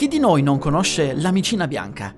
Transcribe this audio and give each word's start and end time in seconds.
Chi 0.00 0.08
di 0.08 0.18
noi 0.18 0.40
non 0.40 0.56
conosce 0.56 1.12
l'amicina 1.12 1.68
bianca? 1.68 2.14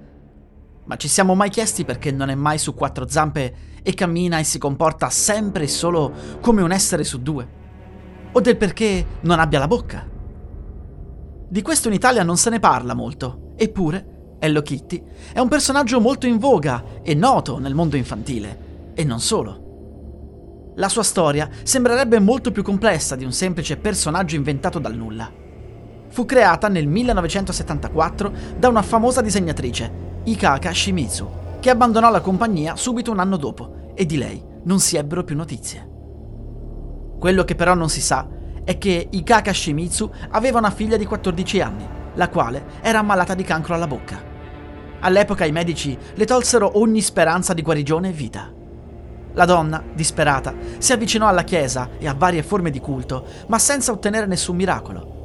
Ma 0.84 0.94
ci 0.94 1.08
siamo 1.08 1.34
mai 1.34 1.50
chiesti 1.50 1.84
perché 1.84 2.12
non 2.12 2.28
è 2.28 2.36
mai 2.36 2.56
su 2.56 2.74
quattro 2.74 3.08
zampe 3.08 3.54
e 3.82 3.94
cammina 3.94 4.38
e 4.38 4.44
si 4.44 4.58
comporta 4.58 5.10
sempre 5.10 5.64
e 5.64 5.66
solo 5.66 6.12
come 6.40 6.62
un 6.62 6.70
essere 6.70 7.02
su 7.02 7.20
due? 7.20 7.48
O 8.30 8.40
del 8.40 8.56
perché 8.56 9.04
non 9.22 9.40
abbia 9.40 9.58
la 9.58 9.66
bocca? 9.66 10.08
Di 11.48 11.60
questo 11.60 11.88
in 11.88 11.94
Italia 11.94 12.22
non 12.22 12.36
se 12.36 12.50
ne 12.50 12.60
parla 12.60 12.94
molto, 12.94 13.54
eppure 13.56 14.36
Hello 14.38 14.62
Kitty 14.62 15.02
è 15.32 15.40
un 15.40 15.48
personaggio 15.48 16.00
molto 16.00 16.28
in 16.28 16.38
voga 16.38 16.84
e 17.02 17.14
noto 17.14 17.58
nel 17.58 17.74
mondo 17.74 17.96
infantile, 17.96 18.92
e 18.94 19.02
non 19.02 19.18
solo. 19.18 20.70
La 20.76 20.88
sua 20.88 21.02
storia 21.02 21.50
sembrerebbe 21.64 22.20
molto 22.20 22.52
più 22.52 22.62
complessa 22.62 23.16
di 23.16 23.24
un 23.24 23.32
semplice 23.32 23.76
personaggio 23.76 24.36
inventato 24.36 24.78
dal 24.78 24.94
nulla. 24.94 25.41
Fu 26.12 26.26
creata 26.26 26.68
nel 26.68 26.86
1974 26.88 28.32
da 28.58 28.68
una 28.68 28.82
famosa 28.82 29.22
disegnatrice, 29.22 30.20
Ikaka 30.24 30.70
Shimizu, 30.70 31.26
che 31.58 31.70
abbandonò 31.70 32.10
la 32.10 32.20
compagnia 32.20 32.76
subito 32.76 33.10
un 33.10 33.18
anno 33.18 33.38
dopo 33.38 33.92
e 33.94 34.04
di 34.04 34.18
lei 34.18 34.44
non 34.64 34.78
si 34.78 34.98
ebbero 34.98 35.24
più 35.24 35.34
notizie. 35.34 35.88
Quello 37.18 37.44
che 37.44 37.54
però 37.54 37.72
non 37.72 37.88
si 37.88 38.02
sa 38.02 38.28
è 38.62 38.76
che 38.76 39.08
Ikaka 39.10 39.54
Shimizu 39.54 40.10
aveva 40.32 40.58
una 40.58 40.70
figlia 40.70 40.98
di 40.98 41.06
14 41.06 41.60
anni, 41.62 41.88
la 42.12 42.28
quale 42.28 42.62
era 42.82 42.98
ammalata 42.98 43.32
di 43.32 43.42
cancro 43.42 43.72
alla 43.74 43.86
bocca. 43.86 44.22
All'epoca 45.00 45.46
i 45.46 45.52
medici 45.52 45.96
le 46.12 46.26
tolsero 46.26 46.78
ogni 46.78 47.00
speranza 47.00 47.54
di 47.54 47.62
guarigione 47.62 48.10
e 48.10 48.12
vita. 48.12 48.52
La 49.32 49.46
donna, 49.46 49.82
disperata, 49.94 50.52
si 50.76 50.92
avvicinò 50.92 51.26
alla 51.26 51.44
chiesa 51.44 51.88
e 51.96 52.06
a 52.06 52.12
varie 52.12 52.42
forme 52.42 52.68
di 52.68 52.80
culto, 52.80 53.24
ma 53.46 53.58
senza 53.58 53.92
ottenere 53.92 54.26
nessun 54.26 54.56
miracolo. 54.56 55.20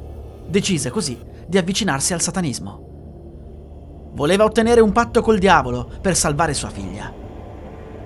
Decise 0.48 0.88
così 0.88 1.18
di 1.46 1.58
avvicinarsi 1.58 2.14
al 2.14 2.22
satanismo. 2.22 4.10
Voleva 4.14 4.44
ottenere 4.44 4.80
un 4.80 4.92
patto 4.92 5.20
col 5.20 5.38
diavolo 5.38 5.90
per 6.00 6.16
salvare 6.16 6.54
sua 6.54 6.70
figlia. 6.70 7.12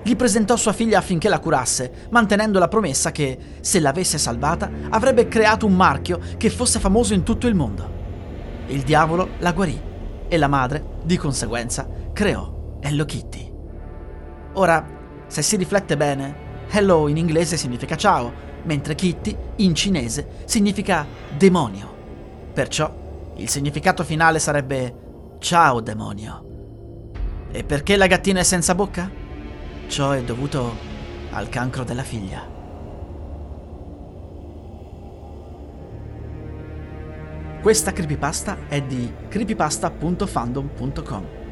Gli 0.03 0.15
presentò 0.17 0.57
sua 0.57 0.73
figlia 0.73 0.97
affinché 0.97 1.29
la 1.29 1.39
curasse, 1.39 2.09
mantenendo 2.09 2.59
la 2.59 2.67
promessa 2.67 3.13
che, 3.13 3.37
se 3.61 3.79
l'avesse 3.79 4.17
salvata, 4.17 4.69
avrebbe 4.89 5.29
creato 5.29 5.65
un 5.65 5.73
marchio 5.73 6.19
che 6.35 6.49
fosse 6.49 6.79
famoso 6.79 7.13
in 7.13 7.23
tutto 7.23 7.47
il 7.47 7.55
mondo. 7.55 8.01
Il 8.67 8.81
diavolo 8.81 9.29
la 9.39 9.53
guarì 9.53 9.81
e 10.27 10.37
la 10.37 10.49
madre, 10.49 10.97
di 11.03 11.15
conseguenza, 11.15 11.87
creò 12.11 12.77
Hello 12.81 13.05
Kitty. 13.05 13.53
Ora, 14.55 14.85
se 15.27 15.41
si 15.41 15.55
riflette 15.55 15.95
bene, 15.95 16.35
Hello 16.69 17.07
in 17.07 17.15
inglese 17.15 17.55
significa 17.55 17.95
ciao, 17.95 18.33
mentre 18.63 18.95
Kitty 18.95 19.35
in 19.57 19.73
cinese 19.73 20.27
significa 20.43 21.05
demonio. 21.37 21.92
Perciò 22.53 22.93
il 23.37 23.49
significato 23.49 24.03
finale 24.03 24.37
sarebbe 24.39 25.01
Ciao 25.39 25.79
demonio. 25.81 26.51
E 27.51 27.63
perché 27.63 27.95
la 27.97 28.05
gattina 28.07 28.39
è 28.39 28.43
senza 28.43 28.75
bocca? 28.75 29.09
Ciò 29.87 30.11
è 30.11 30.23
dovuto 30.23 30.91
al 31.31 31.49
cancro 31.49 31.83
della 31.83 32.03
figlia. 32.03 32.51
Questa 37.61 37.91
creepypasta 37.91 38.67
è 38.67 38.81
di 38.81 39.11
creepypasta.fandom.com. 39.27 41.42